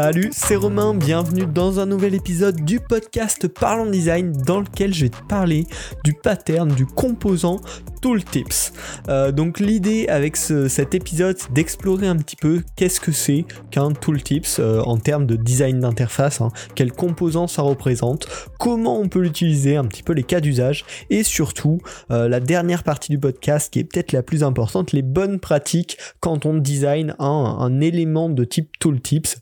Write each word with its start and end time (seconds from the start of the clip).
Salut, 0.00 0.30
c'est 0.32 0.54
Romain, 0.54 0.94
bienvenue 0.94 1.44
dans 1.44 1.80
un 1.80 1.86
nouvel 1.86 2.14
épisode 2.14 2.64
du 2.64 2.78
podcast 2.78 3.48
Parlons 3.48 3.90
Design 3.90 4.30
dans 4.30 4.60
lequel 4.60 4.94
je 4.94 5.06
vais 5.06 5.08
te 5.08 5.20
parler 5.28 5.66
du 6.04 6.14
pattern, 6.14 6.72
du 6.72 6.86
composant 6.86 7.60
Tooltips. 8.00 8.72
Euh, 9.08 9.32
donc 9.32 9.58
l'idée 9.58 10.06
avec 10.06 10.36
ce- 10.36 10.68
cet 10.68 10.94
épisode 10.94 11.36
c'est 11.36 11.52
d'explorer 11.52 12.06
un 12.06 12.14
petit 12.14 12.36
peu 12.36 12.62
qu'est-ce 12.76 13.00
que 13.00 13.10
c'est 13.10 13.44
qu'un 13.72 13.90
Tooltips 13.90 14.60
euh, 14.60 14.82
en 14.82 14.98
termes 14.98 15.26
de 15.26 15.34
design 15.34 15.80
d'interface, 15.80 16.40
hein, 16.40 16.52
quel 16.76 16.92
composant 16.92 17.48
ça 17.48 17.62
représente, 17.62 18.28
comment 18.60 19.00
on 19.00 19.08
peut 19.08 19.18
l'utiliser, 19.18 19.74
un 19.74 19.84
petit 19.84 20.04
peu 20.04 20.12
les 20.12 20.22
cas 20.22 20.40
d'usage 20.40 20.84
et 21.10 21.24
surtout 21.24 21.80
euh, 22.12 22.28
la 22.28 22.38
dernière 22.38 22.84
partie 22.84 23.10
du 23.10 23.18
podcast 23.18 23.72
qui 23.72 23.80
est 23.80 23.84
peut-être 23.84 24.12
la 24.12 24.22
plus 24.22 24.44
importante, 24.44 24.92
les 24.92 25.02
bonnes 25.02 25.40
pratiques 25.40 25.98
quand 26.20 26.46
on 26.46 26.54
design 26.54 27.16
un, 27.18 27.80
élément 27.80 28.28
de 28.28 28.44
type 28.44 28.78
Tooltips 28.78 29.38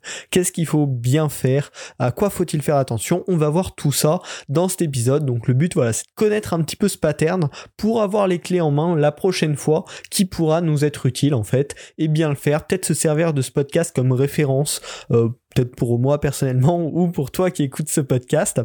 qu'il 0.53 0.67
faut 0.67 0.87
bien 0.87 1.29
faire, 1.29 1.71
à 1.99 2.13
quoi 2.13 2.31
faut-il 2.31 2.63
faire 2.63 2.77
attention. 2.77 3.25
On 3.29 3.37
va 3.37 3.49
voir 3.49 3.75
tout 3.75 3.93
ça 3.93 4.21
dans 4.49 4.69
cet 4.69 4.83
épisode. 4.83 5.25
Donc 5.25 5.49
le 5.49 5.55
but, 5.55 5.75
voilà, 5.75 5.93
c'est 5.93 6.07
connaître 6.15 6.55
un 6.55 6.63
petit 6.63 6.77
peu 6.77 6.89
ce 6.89 6.99
pattern 6.99 7.49
pour 7.77 8.03
avoir 8.03 8.27
les 8.27 8.39
clés 8.39 8.61
en 8.61 8.71
main 8.71 8.97
la 8.97 9.13
prochaine 9.13 9.57
fois 9.57 9.85
qui 10.11 10.25
pourra 10.25 10.61
nous 10.61 10.85
être 10.85 11.07
utile 11.07 11.35
en 11.35 11.43
fait 11.43 11.75
et 11.99 12.09
bien 12.09 12.29
le 12.29 12.35
faire. 12.35 12.67
Peut-être 12.67 12.85
se 12.85 12.95
servir 12.95 13.33
de 13.33 13.43
ce 13.43 13.51
podcast 13.51 13.95
comme 13.95 14.13
référence. 14.13 14.81
euh, 15.11 15.29
Peut-être 15.57 15.75
pour 15.75 15.99
moi 15.99 16.21
personnellement 16.21 16.87
ou 16.93 17.09
pour 17.09 17.31
toi 17.31 17.51
qui 17.51 17.63
écoutes 17.63 17.89
ce 17.89 18.03
podcast. 18.03 18.61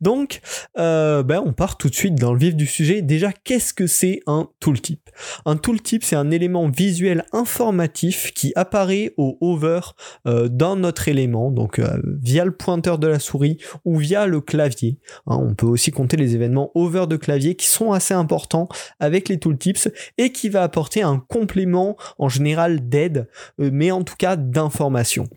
Donc, 0.00 0.40
euh, 0.76 1.22
ben 1.22 1.40
on 1.46 1.52
part 1.52 1.78
tout 1.78 1.88
de 1.88 1.94
suite 1.94 2.16
dans 2.16 2.32
le 2.32 2.38
vif 2.40 2.56
du 2.56 2.66
sujet. 2.66 3.00
Déjà, 3.00 3.30
qu'est-ce 3.32 3.72
que 3.72 3.86
c'est 3.86 4.22
un 4.26 4.48
tooltip? 4.58 5.08
Un 5.46 5.56
tooltip, 5.56 6.02
c'est 6.02 6.16
un 6.16 6.32
élément 6.32 6.68
visuel 6.68 7.24
informatif 7.32 8.32
qui 8.34 8.52
apparaît 8.56 9.14
au 9.16 9.38
hover 9.40 9.80
euh, 10.26 10.48
dans 10.48 10.74
notre 10.74 11.06
élément, 11.06 11.52
donc 11.52 11.78
euh, 11.78 11.96
via 12.20 12.44
le 12.44 12.50
pointeur 12.50 12.98
de 12.98 13.06
la 13.06 13.20
souris 13.20 13.58
ou 13.84 13.98
via 13.98 14.26
le 14.26 14.40
clavier. 14.40 14.98
Hein, 15.28 15.38
on 15.40 15.54
peut 15.54 15.66
aussi 15.66 15.92
compter 15.92 16.16
les 16.16 16.34
événements 16.34 16.72
over 16.74 17.06
de 17.06 17.16
clavier 17.16 17.54
qui 17.54 17.68
sont 17.68 17.92
assez 17.92 18.14
importants 18.14 18.68
avec 18.98 19.28
les 19.28 19.38
tooltips 19.38 19.88
et 20.18 20.32
qui 20.32 20.48
va 20.48 20.64
apporter 20.64 21.02
un 21.02 21.18
complément 21.18 21.96
en 22.18 22.28
général 22.28 22.88
d'aide, 22.88 23.28
euh, 23.60 23.70
mais 23.72 23.92
en 23.92 24.02
tout 24.02 24.16
cas 24.18 24.34
d'information. 24.34 25.28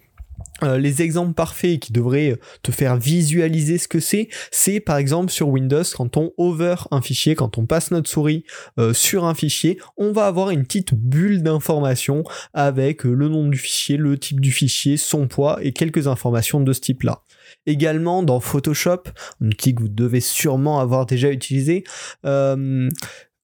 Euh, 0.64 0.78
les 0.78 1.02
exemples 1.02 1.34
parfaits 1.34 1.80
qui 1.80 1.92
devraient 1.92 2.40
te 2.64 2.72
faire 2.72 2.96
visualiser 2.96 3.78
ce 3.78 3.90
que 3.90 4.00
c'est, 4.00 4.30
c'est 4.52 4.80
par 4.80 4.98
exemple 4.98 5.32
sur 5.32 5.50
Windows 5.50 5.84
quand 5.94 6.16
on 6.16 6.32
over 6.38 6.76
un 6.92 7.02
fichier, 7.02 7.36
quand 7.36 7.58
on 7.58 7.66
passe 7.66 7.92
notre 7.92 8.10
souris 8.10 8.46
euh, 8.80 8.94
sur 8.94 9.26
un 9.26 9.36
fichier, 9.36 9.78
on 9.98 10.14
va 10.14 10.28
avoir 10.28 10.52
une 10.52 10.64
petite 10.64 10.94
bulle 10.94 11.44
d'information 11.44 12.24
avec 12.54 13.06
euh, 13.06 13.14
le 13.14 13.28
nom 13.28 13.48
du 13.48 13.58
fichier, 13.58 13.98
le 13.98 14.18
type 14.18 14.40
du 14.40 14.52
fichier, 14.52 14.96
son 14.96 15.28
poids 15.28 15.60
et 15.62 15.74
quelques 15.74 16.08
informations 16.08 16.62
de 16.62 16.72
ce 16.72 16.80
type-là. 16.80 17.24
Également 17.66 18.24
dans 18.24 18.40
Photoshop, 18.40 19.04
un 19.42 19.48
outil 19.48 19.76
que 19.76 19.82
vous 19.82 19.90
devez 19.90 20.22
sûrement 20.22 20.80
avoir 20.80 21.06
déjà 21.06 21.32
utilisé, 21.32 21.84
euh, 22.26 22.90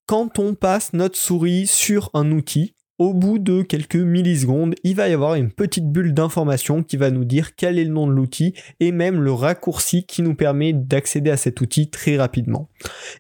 quand 0.06 0.40
on 0.40 0.56
passe 0.56 0.94
notre 0.94 1.18
souris 1.18 1.68
sur 1.68 2.10
un 2.14 2.32
outil, 2.32 2.76
au 3.02 3.16
bout 3.16 3.40
de 3.40 3.64
quelques 3.64 3.96
millisecondes, 3.96 4.76
il 4.84 4.96
va 4.96 5.10
y 5.10 5.14
avoir 5.14 5.34
une 5.34 5.52
petite 5.52 5.92
bulle 5.92 6.14
d'information 6.14 6.84
qui 6.84 6.98
va 6.98 7.10
nous 7.10 7.26
dire 7.26 7.56
quel 7.56 7.80
est 7.80 7.84
le 7.84 7.90
nom 7.90 8.06
de 8.06 8.12
l'outil 8.12 8.54
et 8.80 8.92
même 8.92 9.20
le 9.20 9.34
raccourci 9.34 10.06
qui 10.06 10.22
nous 10.22 10.36
permet 10.36 10.72
d'accéder 10.72 11.32
à 11.32 11.38
cet 11.38 11.62
outil 11.62 11.90
très 11.90 12.16
rapidement. 12.16 12.70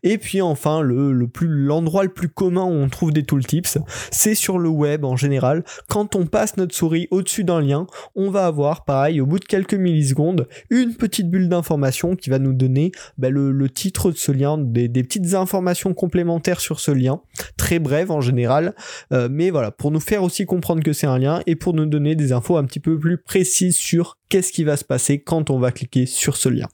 Et 0.03 0.19
puis 0.19 0.39
enfin, 0.39 0.81
le, 0.81 1.27
plus, 1.27 1.47
l'endroit 1.47 2.03
le 2.03 2.13
plus 2.13 2.29
commun 2.29 2.63
où 2.63 2.73
on 2.73 2.89
trouve 2.89 3.11
des 3.11 3.23
tooltips, 3.23 3.79
c'est 4.11 4.35
sur 4.35 4.59
le 4.59 4.69
web 4.69 5.03
en 5.03 5.15
général. 5.15 5.63
Quand 5.89 6.15
on 6.15 6.27
passe 6.27 6.57
notre 6.57 6.75
souris 6.75 7.07
au-dessus 7.09 7.43
d'un 7.43 7.59
lien, 7.59 7.87
on 8.13 8.29
va 8.29 8.45
avoir, 8.45 8.85
pareil, 8.85 9.19
au 9.19 9.25
bout 9.25 9.39
de 9.39 9.45
quelques 9.45 9.73
millisecondes, 9.73 10.47
une 10.69 10.93
petite 10.93 11.31
bulle 11.31 11.49
d'information 11.49 12.15
qui 12.15 12.29
va 12.29 12.37
nous 12.37 12.53
donner 12.53 12.91
bah, 13.17 13.31
le, 13.31 13.67
titre 13.67 14.11
de 14.11 14.17
ce 14.17 14.31
lien, 14.31 14.59
des, 14.59 14.87
des 14.87 15.01
petites 15.01 15.33
informations 15.33 15.95
complémentaires 15.95 16.59
sur 16.59 16.79
ce 16.79 16.91
lien, 16.91 17.21
très 17.57 17.79
brèves 17.79 18.11
en 18.11 18.21
général, 18.21 18.75
euh, 19.11 19.27
mais 19.31 19.49
voilà, 19.49 19.70
pour 19.77 19.91
nous 19.91 19.99
faire 19.99 20.23
aussi 20.23 20.45
comprendre 20.45 20.83
que 20.83 20.93
c'est 20.93 21.07
un 21.07 21.17
lien 21.17 21.41
et 21.45 21.55
pour 21.55 21.73
nous 21.73 21.85
donner 21.85 22.15
des 22.15 22.31
infos 22.31 22.57
un 22.57 22.65
petit 22.65 22.79
peu 22.79 22.97
plus 22.97 23.17
précises 23.17 23.77
sur 23.77 24.17
qu'est-ce 24.29 24.51
qui 24.51 24.63
va 24.63 24.77
se 24.77 24.85
passer 24.85 25.21
quand 25.21 25.49
on 25.49 25.59
va 25.59 25.71
cliquer 25.71 26.05
sur 26.05 26.37
ce 26.37 26.49
lien. 26.49 26.67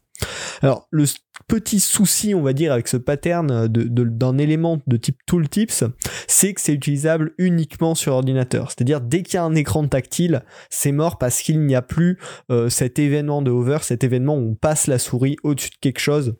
Alors, 0.62 0.88
le 0.92 1.06
petit 1.48 1.80
souci, 1.80 2.34
on 2.34 2.42
va 2.42 2.54
dire, 2.54 2.74
avec 2.74 2.88
ce 2.88 2.98
pattern 2.98 3.68
d'un 3.68 4.38
élément 4.38 4.80
de 4.88 4.98
type 4.98 5.18
tooltips, 5.26 5.84
c'est 6.28 6.54
que 6.54 6.62
c'est 6.62 6.74
utilisable 6.74 7.34
uniquement 7.38 7.96
sur 7.96 8.14
ordinateur. 8.14 8.72
C'est-à-dire, 8.72 9.02
dès 9.02 9.22
qu'il 9.22 9.36
y 9.36 9.38
a 9.38 9.44
un 9.44 9.56
écran 9.56 9.88
tactile, 9.88 10.44
c'est 10.70 10.92
mort 10.92 11.18
parce 11.18 11.42
qu'il 11.42 11.62
n'y 11.62 11.76
a 11.76 11.82
plus 11.82 12.18
euh, 12.52 12.70
cet 12.70 13.00
événement 13.00 13.42
de 13.42 13.52
hover, 13.52 13.80
cet 13.82 14.04
événement 14.04 14.36
où 14.36 14.52
on 14.52 14.56
passe 14.56 14.88
la 14.88 15.00
souris 15.00 15.38
au-dessus 15.44 15.70
de 15.70 15.78
quelque 15.80 16.00
chose. 16.00 16.36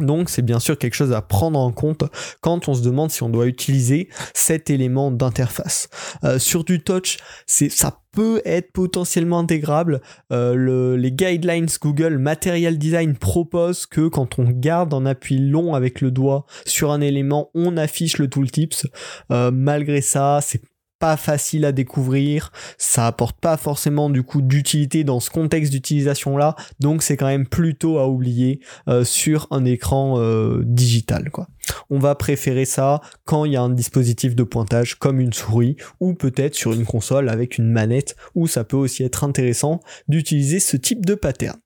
Donc 0.00 0.28
c'est 0.28 0.42
bien 0.42 0.58
sûr 0.58 0.76
quelque 0.76 0.94
chose 0.94 1.12
à 1.12 1.22
prendre 1.22 1.58
en 1.58 1.70
compte 1.70 2.02
quand 2.40 2.68
on 2.68 2.74
se 2.74 2.82
demande 2.82 3.10
si 3.12 3.22
on 3.22 3.28
doit 3.28 3.46
utiliser 3.46 4.08
cet 4.34 4.68
élément 4.68 5.12
d'interface. 5.12 5.88
Euh, 6.24 6.38
sur 6.40 6.64
du 6.64 6.82
touch, 6.82 7.18
c'est 7.46 7.68
ça 7.68 8.00
peut 8.10 8.42
être 8.44 8.72
potentiellement 8.72 9.38
intégrable. 9.40 10.00
Euh, 10.32 10.54
le- 10.54 10.96
les 10.96 11.12
guidelines 11.12 11.66
Google 11.80 12.18
Material 12.18 12.76
Design 12.78 13.16
proposent 13.16 13.86
que 13.86 14.08
quand 14.08 14.38
on 14.38 14.44
garde 14.50 14.92
en 14.94 15.04
appui 15.06 15.38
long 15.38 15.74
avec 15.74 16.00
le 16.00 16.10
doigt 16.10 16.44
sur 16.66 16.90
un 16.90 17.00
élément, 17.00 17.50
on 17.54 17.76
affiche 17.76 18.18
le 18.18 18.28
tooltips. 18.28 18.86
Euh, 19.30 19.50
malgré 19.52 20.00
ça, 20.00 20.40
c'est 20.42 20.60
pas 21.04 21.18
facile 21.18 21.66
à 21.66 21.72
découvrir, 21.72 22.50
ça 22.78 23.06
apporte 23.06 23.38
pas 23.38 23.58
forcément 23.58 24.08
du 24.08 24.22
coup 24.22 24.40
d'utilité 24.40 25.04
dans 25.04 25.20
ce 25.20 25.28
contexte 25.28 25.70
d'utilisation 25.70 26.38
là, 26.38 26.56
donc 26.80 27.02
c'est 27.02 27.18
quand 27.18 27.26
même 27.26 27.46
plutôt 27.46 27.98
à 27.98 28.08
oublier 28.08 28.60
euh, 28.88 29.04
sur 29.04 29.46
un 29.50 29.66
écran 29.66 30.14
euh, 30.16 30.62
digital 30.64 31.28
quoi. 31.28 31.46
On 31.90 31.98
va 31.98 32.14
préférer 32.14 32.64
ça 32.64 33.02
quand 33.26 33.44
il 33.44 33.52
y 33.52 33.56
a 33.56 33.60
un 33.60 33.68
dispositif 33.68 34.34
de 34.34 34.44
pointage 34.44 34.94
comme 34.98 35.20
une 35.20 35.34
souris 35.34 35.76
ou 36.00 36.14
peut-être 36.14 36.54
sur 36.54 36.72
une 36.72 36.86
console 36.86 37.28
avec 37.28 37.58
une 37.58 37.70
manette 37.70 38.16
où 38.34 38.46
ça 38.46 38.64
peut 38.64 38.78
aussi 38.78 39.02
être 39.02 39.24
intéressant 39.24 39.80
d'utiliser 40.08 40.58
ce 40.58 40.78
type 40.78 41.04
de 41.04 41.14
pattern. 41.14 41.58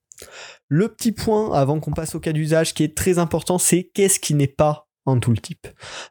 Le 0.67 0.89
petit 0.89 1.13
point 1.13 1.53
avant 1.53 1.79
qu'on 1.79 1.93
passe 1.93 2.13
au 2.13 2.19
cas 2.19 2.33
d'usage 2.33 2.73
qui 2.73 2.83
est 2.83 2.93
très 2.93 3.19
important, 3.19 3.57
c'est 3.57 3.89
qu'est-ce 3.93 4.19
qui 4.19 4.33
n'est 4.33 4.47
pas 4.47 4.88
un 5.05 5.19
tooltip. 5.19 5.67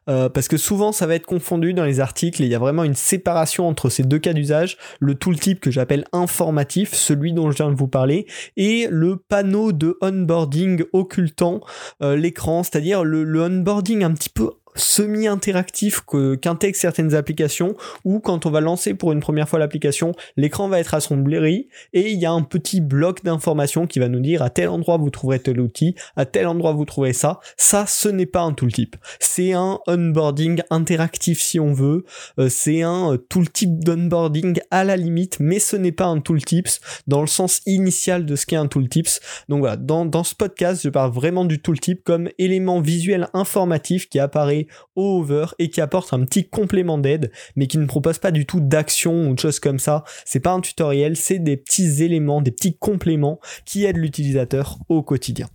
Euh, 0.09 0.29
parce 0.29 0.47
que 0.47 0.57
souvent 0.57 0.91
ça 0.91 1.07
va 1.07 1.15
être 1.15 1.25
confondu 1.25 1.73
dans 1.73 1.85
les 1.85 1.99
articles 1.99 2.41
et 2.41 2.45
il 2.45 2.51
y 2.51 2.55
a 2.55 2.59
vraiment 2.59 2.83
une 2.83 2.95
séparation 2.95 3.67
entre 3.67 3.89
ces 3.89 4.03
deux 4.03 4.19
cas 4.19 4.33
d'usage, 4.33 4.77
le 4.99 5.15
tooltip 5.15 5.59
que 5.59 5.71
j'appelle 5.71 6.05
informatif, 6.11 6.93
celui 6.93 7.33
dont 7.33 7.51
je 7.51 7.57
viens 7.57 7.69
de 7.69 7.75
vous 7.75 7.87
parler, 7.87 8.25
et 8.57 8.87
le 8.89 9.17
panneau 9.17 9.71
de 9.71 9.97
onboarding 10.01 10.83
occultant 10.93 11.61
euh, 12.01 12.15
l'écran, 12.15 12.63
c'est-à-dire 12.63 13.03
le, 13.03 13.23
le 13.23 13.41
onboarding 13.41 14.03
un 14.03 14.13
petit 14.13 14.29
peu 14.29 14.51
semi-interactif 14.79 16.01
qu'intègrent 16.41 16.77
certaines 16.77 17.15
applications 17.15 17.75
où 18.05 18.19
quand 18.19 18.45
on 18.45 18.49
va 18.49 18.61
lancer 18.61 18.93
pour 18.93 19.11
une 19.11 19.19
première 19.19 19.47
fois 19.47 19.59
l'application, 19.59 20.13
l'écran 20.37 20.67
va 20.69 20.79
être 20.79 20.93
assombri 20.93 21.67
et 21.93 22.11
il 22.11 22.19
y 22.19 22.25
a 22.25 22.31
un 22.31 22.41
petit 22.41 22.81
bloc 22.81 23.23
d'informations 23.23 23.87
qui 23.87 23.99
va 23.99 24.07
nous 24.07 24.19
dire 24.19 24.41
à 24.41 24.49
tel 24.49 24.69
endroit 24.69 24.97
vous 24.97 25.09
trouverez 25.09 25.39
tel 25.39 25.59
outil, 25.59 25.95
à 26.15 26.25
tel 26.25 26.47
endroit 26.47 26.73
vous 26.73 26.85
trouverez 26.85 27.13
ça. 27.13 27.39
Ça, 27.57 27.85
ce 27.85 28.09
n'est 28.09 28.25
pas 28.25 28.41
un 28.41 28.53
tooltip. 28.53 28.95
C'est 29.19 29.53
un 29.53 29.79
onboarding 29.87 30.61
interactif 30.69 31.41
si 31.41 31.59
on 31.59 31.73
veut. 31.73 32.05
Euh, 32.39 32.49
c'est 32.49 32.81
un 32.81 33.13
euh, 33.13 33.17
tooltip 33.17 33.83
d'onboarding 33.83 34.59
à 34.71 34.83
la 34.83 34.95
limite, 34.95 35.37
mais 35.39 35.59
ce 35.59 35.75
n'est 35.75 35.91
pas 35.91 36.05
un 36.05 36.19
tooltips 36.19 36.79
dans 37.07 37.21
le 37.21 37.27
sens 37.27 37.61
initial 37.65 38.25
de 38.25 38.35
ce 38.35 38.45
qu'est 38.45 38.55
un 38.55 38.67
tooltips. 38.67 39.19
Donc 39.49 39.59
voilà, 39.59 39.77
dans, 39.77 40.05
dans 40.05 40.23
ce 40.23 40.35
podcast, 40.35 40.81
je 40.83 40.89
parle 40.89 41.11
vraiment 41.11 41.45
du 41.45 41.61
tooltip 41.61 42.03
comme 42.03 42.29
élément 42.37 42.81
visuel 42.81 43.27
informatif 43.33 44.09
qui 44.09 44.19
apparaît 44.19 44.67
au 44.95 45.19
hover 45.19 45.47
et 45.59 45.69
qui 45.69 45.81
apporte 45.81 46.13
un 46.13 46.23
petit 46.25 46.47
complément 46.47 46.97
d'aide, 46.97 47.31
mais 47.55 47.67
qui 47.67 47.77
ne 47.77 47.85
propose 47.85 48.19
pas 48.19 48.31
du 48.31 48.45
tout 48.45 48.59
d'action 48.59 49.29
ou 49.29 49.33
de 49.33 49.39
choses 49.39 49.59
comme 49.59 49.79
ça. 49.79 50.03
C'est 50.25 50.39
pas 50.39 50.51
un 50.51 50.61
tutoriel, 50.61 51.15
c'est 51.15 51.39
des 51.39 51.57
petits 51.57 52.03
éléments, 52.03 52.41
des 52.41 52.51
petits 52.51 52.77
compléments 52.77 53.39
qui 53.65 53.85
aident 53.85 53.97
l'utilisateur 53.97 54.77
au 54.89 55.03
quotidien. 55.03 55.47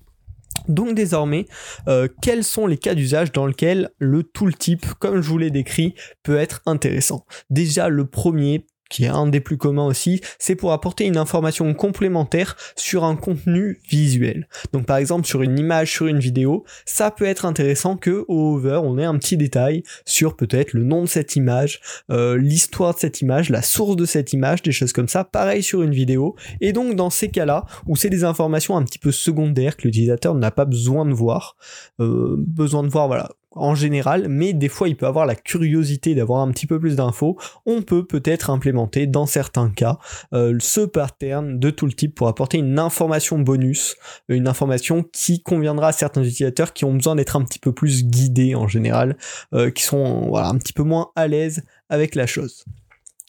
Donc 0.68 0.94
désormais, 0.94 1.46
euh, 1.88 2.08
quels 2.22 2.44
sont 2.44 2.66
les 2.66 2.78
cas 2.78 2.94
d'usage 2.94 3.32
dans 3.32 3.46
lesquels 3.46 3.90
le 3.98 4.22
tooltip, 4.22 4.86
comme 4.98 5.20
je 5.20 5.28
vous 5.28 5.38
l'ai 5.38 5.50
décrit, 5.50 5.94
peut 6.22 6.36
être 6.36 6.62
intéressant? 6.64 7.26
Déjà, 7.50 7.88
le 7.88 8.06
premier, 8.06 8.64
qui 8.94 9.04
est 9.04 9.08
un 9.08 9.26
des 9.26 9.40
plus 9.40 9.56
communs 9.56 9.86
aussi, 9.86 10.20
c'est 10.38 10.54
pour 10.54 10.72
apporter 10.72 11.04
une 11.04 11.16
information 11.16 11.74
complémentaire 11.74 12.56
sur 12.76 13.02
un 13.02 13.16
contenu 13.16 13.80
visuel. 13.90 14.46
Donc 14.72 14.86
par 14.86 14.98
exemple 14.98 15.26
sur 15.26 15.42
une 15.42 15.58
image, 15.58 15.90
sur 15.90 16.06
une 16.06 16.20
vidéo, 16.20 16.64
ça 16.86 17.10
peut 17.10 17.24
être 17.24 17.44
intéressant 17.44 17.96
que 17.96 18.24
au 18.28 18.54
hover 18.54 18.80
on 18.84 18.96
ait 18.96 19.04
un 19.04 19.18
petit 19.18 19.36
détail 19.36 19.82
sur 20.04 20.36
peut-être 20.36 20.74
le 20.74 20.84
nom 20.84 21.02
de 21.02 21.08
cette 21.08 21.34
image, 21.34 21.80
euh, 22.12 22.38
l'histoire 22.38 22.94
de 22.94 23.00
cette 23.00 23.20
image, 23.20 23.50
la 23.50 23.62
source 23.62 23.96
de 23.96 24.04
cette 24.04 24.32
image, 24.32 24.62
des 24.62 24.70
choses 24.70 24.92
comme 24.92 25.08
ça. 25.08 25.24
Pareil 25.24 25.64
sur 25.64 25.82
une 25.82 25.92
vidéo. 25.92 26.36
Et 26.60 26.72
donc 26.72 26.94
dans 26.94 27.10
ces 27.10 27.30
cas-là 27.30 27.64
où 27.88 27.96
c'est 27.96 28.10
des 28.10 28.22
informations 28.22 28.76
un 28.76 28.84
petit 28.84 29.00
peu 29.00 29.10
secondaires 29.10 29.76
que 29.76 29.82
l'utilisateur 29.82 30.36
n'a 30.36 30.52
pas 30.52 30.66
besoin 30.66 31.04
de 31.04 31.12
voir, 31.12 31.56
euh, 31.98 32.36
besoin 32.38 32.84
de 32.84 32.88
voir 32.88 33.08
voilà 33.08 33.30
en 33.56 33.74
général, 33.74 34.28
mais 34.28 34.52
des 34.52 34.68
fois 34.68 34.88
il 34.88 34.96
peut 34.96 35.06
avoir 35.06 35.26
la 35.26 35.34
curiosité 35.34 36.14
d'avoir 36.14 36.40
un 36.40 36.50
petit 36.50 36.66
peu 36.66 36.78
plus 36.78 36.96
d'infos, 36.96 37.36
on 37.66 37.82
peut 37.82 38.06
peut-être 38.06 38.50
implémenter 38.50 39.06
dans 39.06 39.26
certains 39.26 39.70
cas 39.70 39.98
euh, 40.32 40.56
ce 40.60 40.80
pattern 40.80 41.58
de 41.58 41.70
tooltip 41.70 42.14
pour 42.14 42.28
apporter 42.28 42.58
une 42.58 42.78
information 42.78 43.38
bonus, 43.38 43.96
une 44.28 44.48
information 44.48 45.04
qui 45.12 45.42
conviendra 45.42 45.88
à 45.88 45.92
certains 45.92 46.22
utilisateurs 46.22 46.72
qui 46.72 46.84
ont 46.84 46.94
besoin 46.94 47.16
d'être 47.16 47.36
un 47.36 47.44
petit 47.44 47.58
peu 47.58 47.72
plus 47.72 48.04
guidés 48.04 48.54
en 48.54 48.68
général, 48.68 49.16
euh, 49.54 49.70
qui 49.70 49.82
sont 49.82 50.34
un 50.36 50.56
petit 50.58 50.72
peu 50.72 50.82
moins 50.82 51.10
à 51.16 51.26
l'aise 51.28 51.62
avec 51.88 52.14
la 52.14 52.26
chose. 52.26 52.64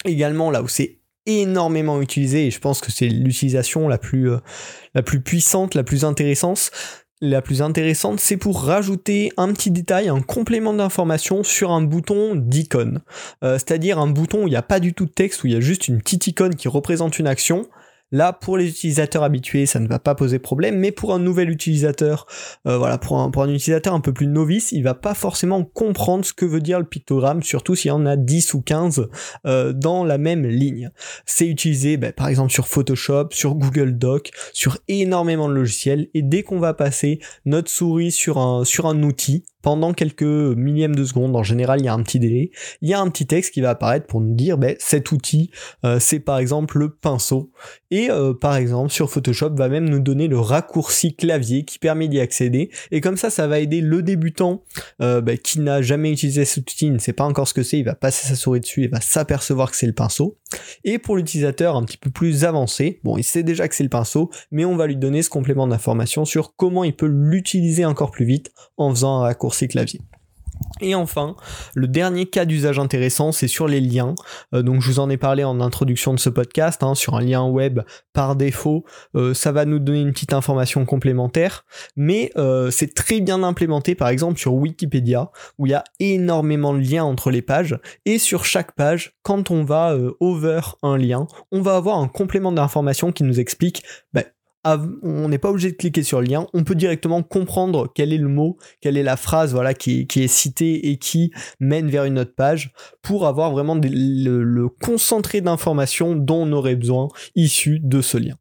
Également 0.05 0.51
là 0.51 0.61
où 0.61 0.67
c'est 0.67 0.99
énormément 1.25 2.01
utilisé 2.01 2.47
et 2.47 2.51
je 2.51 2.59
pense 2.59 2.81
que 2.81 2.91
c'est 2.91 3.07
l'utilisation 3.07 3.87
la 3.87 3.97
plus 3.97 4.29
euh, 4.29 4.37
la 4.93 5.01
plus 5.01 5.21
puissante, 5.21 5.75
la 5.75 5.83
plus 5.83 6.05
intéressante, 6.05 6.71
la 7.21 7.41
plus 7.41 7.61
intéressante, 7.61 8.19
c'est 8.19 8.37
pour 8.37 8.63
rajouter 8.63 9.31
un 9.37 9.53
petit 9.53 9.71
détail, 9.71 10.09
un 10.09 10.21
complément 10.21 10.73
d'information 10.73 11.43
sur 11.43 11.71
un 11.71 11.81
bouton 11.81 12.35
d'icône. 12.35 13.01
Euh, 13.43 13.53
c'est-à-dire 13.53 13.99
un 13.99 14.07
bouton 14.07 14.43
où 14.43 14.47
il 14.47 14.51
n'y 14.51 14.55
a 14.57 14.61
pas 14.61 14.79
du 14.79 14.93
tout 14.93 15.05
de 15.05 15.11
texte, 15.11 15.43
où 15.43 15.47
il 15.47 15.53
y 15.53 15.55
a 15.55 15.61
juste 15.61 15.87
une 15.87 15.99
petite 15.99 16.27
icône 16.27 16.55
qui 16.55 16.67
représente 16.67 17.17
une 17.19 17.27
action. 17.27 17.67
Là, 18.11 18.33
pour 18.33 18.57
les 18.57 18.69
utilisateurs 18.69 19.23
habitués, 19.23 19.65
ça 19.65 19.79
ne 19.79 19.87
va 19.87 19.99
pas 19.99 20.15
poser 20.15 20.39
problème, 20.39 20.77
mais 20.77 20.91
pour 20.91 21.13
un 21.13 21.19
nouvel 21.19 21.49
utilisateur, 21.49 22.27
euh, 22.67 22.77
voilà, 22.77 22.97
pour 22.97 23.17
un, 23.19 23.49
utilisateur 23.49 23.93
un 23.93 23.99
peu 23.99 24.13
plus 24.13 24.27
novice, 24.27 24.71
il 24.71 24.83
va 24.83 24.93
pas 24.93 25.13
forcément 25.13 25.63
comprendre 25.63 26.23
ce 26.23 26.33
que 26.33 26.45
veut 26.45 26.61
dire 26.61 26.79
le 26.79 26.85
pictogramme, 26.85 27.41
surtout 27.41 27.75
s'il 27.75 27.89
y 27.89 27.91
en 27.91 28.05
a 28.05 28.15
10 28.15 28.53
ou 28.53 28.61
15 28.61 29.09
euh, 29.45 29.73
dans 29.73 30.03
la 30.03 30.17
même 30.17 30.45
ligne. 30.45 30.91
C'est 31.25 31.47
utilisé, 31.47 31.97
bah, 31.97 32.11
par 32.11 32.27
exemple, 32.27 32.51
sur 32.51 32.67
Photoshop, 32.67 33.29
sur 33.31 33.55
Google 33.55 33.97
Doc, 33.97 34.31
sur 34.53 34.77
énormément 34.87 35.49
de 35.49 35.53
logiciels, 35.53 36.07
et 36.13 36.21
dès 36.21 36.43
qu'on 36.43 36.59
va 36.59 36.73
passer 36.73 37.19
notre 37.45 37.69
souris 37.69 38.11
sur 38.11 38.37
un, 38.37 38.65
sur 38.65 38.85
un 38.85 39.01
outil, 39.03 39.43
pendant 39.65 39.93
quelques 39.93 40.21
millièmes 40.21 40.95
de 40.95 41.03
seconde, 41.03 41.35
en 41.35 41.41
général 41.41 41.79
il 41.81 41.85
y 41.85 41.87
a 41.87 41.93
un 41.95 42.03
petit 42.03 42.19
délai, 42.19 42.51
il 42.83 42.89
y 42.89 42.93
a 42.93 42.99
un 42.99 43.09
petit 43.09 43.25
texte 43.25 43.51
qui 43.51 43.61
va 43.61 43.71
apparaître 43.71 44.05
pour 44.05 44.21
nous 44.21 44.35
dire 44.35 44.59
ben, 44.59 44.75
cet 44.77 45.11
outil 45.11 45.49
euh, 45.83 45.97
c'est 45.99 46.19
par 46.19 46.37
exemple 46.37 46.77
le 46.77 46.93
pinceau. 46.93 47.51
Et 47.89 48.11
euh, 48.11 48.35
par 48.35 48.57
exemple 48.57 48.91
sur 48.91 49.09
Photoshop 49.09 49.55
va 49.55 49.67
même 49.67 49.89
nous 49.89 49.99
donner 49.99 50.27
le 50.27 50.37
raccourci 50.37 51.15
clavier 51.15 51.65
qui 51.65 51.79
permet 51.79 52.07
d'y 52.07 52.19
accéder. 52.19 52.69
Et 52.91 53.01
comme 53.01 53.17
ça 53.17 53.31
ça 53.31 53.47
va 53.47 53.57
aider 53.57 53.81
le 53.81 54.03
débutant 54.03 54.61
euh, 55.01 55.19
ben, 55.19 55.35
qui 55.35 55.59
n'a 55.61 55.81
jamais 55.81 56.11
utilisé 56.11 56.45
cet 56.45 56.69
outil, 56.69 56.85
il 56.85 56.93
ne 56.93 56.99
sait 56.99 57.13
pas 57.13 57.23
encore 57.23 57.47
ce 57.47 57.55
que 57.55 57.63
c'est, 57.63 57.79
il 57.79 57.85
va 57.85 57.95
passer 57.95 58.27
sa 58.27 58.35
souris 58.35 58.59
dessus 58.59 58.83
et 58.83 58.87
va 58.87 59.01
s'apercevoir 59.01 59.71
que 59.71 59.77
c'est 59.77 59.87
le 59.87 59.93
pinceau. 59.93 60.37
Et 60.83 60.99
pour 60.99 61.15
l'utilisateur 61.15 61.75
un 61.75 61.83
petit 61.85 61.97
peu 61.97 62.11
plus 62.11 62.45
avancé, 62.45 62.99
bon 63.03 63.17
il 63.17 63.23
sait 63.23 63.41
déjà 63.41 63.67
que 63.67 63.73
c'est 63.73 63.81
le 63.81 63.89
pinceau 63.89 64.29
mais 64.51 64.63
on 64.63 64.75
va 64.75 64.85
lui 64.85 64.95
donner 64.95 65.23
ce 65.23 65.31
complément 65.31 65.65
d'information 65.65 66.23
sur 66.23 66.55
comment 66.55 66.83
il 66.83 66.95
peut 66.95 67.07
l'utiliser 67.07 67.83
encore 67.83 68.11
plus 68.11 68.25
vite 68.25 68.51
en 68.77 68.91
faisant 68.91 69.21
un 69.21 69.21
raccourci 69.21 69.54
claviers. 69.67 70.01
Et 70.81 70.95
enfin, 70.95 71.35
le 71.73 71.87
dernier 71.87 72.25
cas 72.25 72.45
d'usage 72.45 72.79
intéressant, 72.79 73.31
c'est 73.31 73.47
sur 73.47 73.67
les 73.67 73.79
liens. 73.79 74.15
Euh, 74.53 74.61
donc 74.61 74.81
je 74.81 74.91
vous 74.91 74.99
en 74.99 75.09
ai 75.09 75.17
parlé 75.17 75.43
en 75.43 75.61
introduction 75.61 76.13
de 76.13 76.19
ce 76.19 76.29
podcast, 76.29 76.83
hein, 76.83 76.95
sur 76.95 77.15
un 77.15 77.21
lien 77.21 77.45
web 77.45 77.81
par 78.13 78.35
défaut, 78.35 78.85
euh, 79.15 79.33
ça 79.33 79.51
va 79.51 79.65
nous 79.65 79.79
donner 79.79 80.01
une 80.01 80.11
petite 80.11 80.33
information 80.33 80.85
complémentaire, 80.85 81.65
mais 81.95 82.31
euh, 82.37 82.71
c'est 82.71 82.93
très 82.93 83.21
bien 83.21 83.43
implémenté 83.43 83.95
par 83.95 84.09
exemple 84.09 84.39
sur 84.39 84.53
Wikipédia, 84.53 85.31
où 85.57 85.65
il 85.65 85.71
y 85.71 85.75
a 85.75 85.83
énormément 85.99 86.73
de 86.73 86.79
liens 86.79 87.03
entre 87.03 87.31
les 87.31 87.41
pages, 87.41 87.77
et 88.05 88.17
sur 88.17 88.45
chaque 88.45 88.73
page, 88.73 89.13
quand 89.23 89.51
on 89.51 89.63
va 89.63 89.97
over 90.19 90.61
un 90.83 90.97
lien, 90.97 91.27
on 91.51 91.61
va 91.61 91.75
avoir 91.75 91.99
un 91.99 92.07
complément 92.07 92.51
d'information 92.51 93.11
qui 93.11 93.23
nous 93.23 93.39
explique 93.39 93.83
bah, 94.13 94.23
on 94.65 95.29
n'est 95.29 95.37
pas 95.37 95.49
obligé 95.49 95.71
de 95.71 95.77
cliquer 95.77 96.03
sur 96.03 96.21
le 96.21 96.27
lien, 96.27 96.47
on 96.53 96.63
peut 96.63 96.75
directement 96.75 97.21
comprendre 97.23 97.91
quel 97.93 98.13
est 98.13 98.17
le 98.17 98.27
mot, 98.27 98.57
quelle 98.81 98.97
est 98.97 99.03
la 99.03 99.17
phrase 99.17 99.53
voilà, 99.53 99.73
qui, 99.73 100.07
est 100.15 100.27
citée 100.27 100.89
et 100.89 100.97
qui 100.97 101.31
mène 101.59 101.89
vers 101.89 102.05
une 102.05 102.19
autre 102.19 102.35
page 102.35 102.73
pour 103.01 103.27
avoir 103.27 103.51
vraiment 103.51 103.75
le 103.75 104.67
concentré 104.83 105.41
d'informations 105.41 106.15
dont 106.15 106.43
on 106.43 106.51
aurait 106.51 106.75
besoin 106.75 107.07
issu 107.35 107.79
de 107.79 108.01
ce 108.01 108.17
lien. 108.17 108.35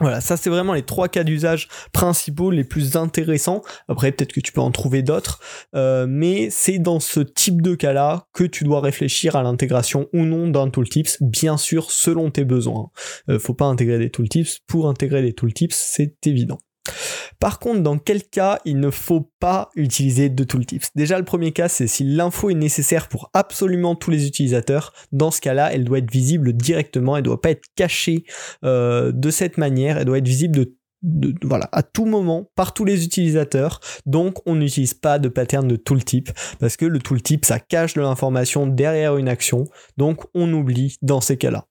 Voilà, 0.00 0.20
ça 0.20 0.36
c'est 0.36 0.50
vraiment 0.50 0.74
les 0.74 0.82
trois 0.82 1.08
cas 1.08 1.22
d'usage 1.22 1.68
principaux, 1.92 2.50
les 2.50 2.64
plus 2.64 2.96
intéressants. 2.96 3.62
Après, 3.86 4.10
peut-être 4.10 4.32
que 4.32 4.40
tu 4.40 4.50
peux 4.50 4.60
en 4.60 4.72
trouver 4.72 5.02
d'autres, 5.02 5.38
euh, 5.76 6.06
mais 6.08 6.50
c'est 6.50 6.80
dans 6.80 6.98
ce 6.98 7.20
type 7.20 7.62
de 7.62 7.76
cas-là 7.76 8.26
que 8.32 8.42
tu 8.42 8.64
dois 8.64 8.80
réfléchir 8.80 9.36
à 9.36 9.44
l'intégration 9.44 10.08
ou 10.12 10.24
non 10.24 10.48
d'un 10.48 10.68
tooltips, 10.68 11.18
bien 11.20 11.56
sûr 11.56 11.92
selon 11.92 12.32
tes 12.32 12.44
besoins. 12.44 12.90
Euh, 13.28 13.38
faut 13.38 13.54
pas 13.54 13.66
intégrer 13.66 13.98
des 13.98 14.10
tooltips 14.10 14.58
pour 14.66 14.88
intégrer 14.88 15.22
des 15.22 15.32
tooltips, 15.32 15.72
c'est 15.72 16.26
évident. 16.26 16.58
Par 17.38 17.58
contre, 17.58 17.80
dans 17.80 17.98
quel 17.98 18.22
cas 18.22 18.58
il 18.64 18.80
ne 18.80 18.90
faut 18.90 19.30
pas 19.40 19.70
utiliser 19.74 20.28
de 20.28 20.44
tooltips? 20.44 20.86
Déjà, 20.94 21.18
le 21.18 21.24
premier 21.24 21.52
cas, 21.52 21.68
c'est 21.68 21.86
si 21.86 22.04
l'info 22.04 22.50
est 22.50 22.54
nécessaire 22.54 23.08
pour 23.08 23.30
absolument 23.34 23.94
tous 23.94 24.10
les 24.10 24.26
utilisateurs. 24.26 24.92
Dans 25.12 25.30
ce 25.30 25.40
cas-là, 25.40 25.72
elle 25.72 25.84
doit 25.84 25.98
être 25.98 26.10
visible 26.10 26.52
directement, 26.52 27.16
elle 27.16 27.22
ne 27.22 27.26
doit 27.26 27.40
pas 27.40 27.50
être 27.50 27.66
cachée 27.76 28.24
euh, 28.64 29.12
de 29.12 29.30
cette 29.30 29.58
manière, 29.58 29.98
elle 29.98 30.04
doit 30.04 30.18
être 30.18 30.28
visible 30.28 30.56
de 30.56 30.74
voilà, 31.42 31.68
à 31.72 31.82
tout 31.82 32.06
moment 32.06 32.50
par 32.56 32.72
tous 32.72 32.84
les 32.84 33.04
utilisateurs. 33.04 33.80
Donc, 34.06 34.38
on 34.46 34.54
n'utilise 34.54 34.94
pas 34.94 35.18
de 35.18 35.28
pattern 35.28 35.68
de 35.68 35.76
tooltip 35.76 36.30
parce 36.58 36.76
que 36.76 36.86
le 36.86 36.98
tooltip, 36.98 37.44
ça 37.44 37.60
cache 37.60 37.94
de 37.94 38.00
l'information 38.00 38.66
derrière 38.66 39.16
une 39.16 39.28
action. 39.28 39.64
Donc, 39.96 40.22
on 40.34 40.52
oublie 40.52 40.96
dans 41.02 41.20
ces 41.20 41.36
cas-là. 41.36 41.66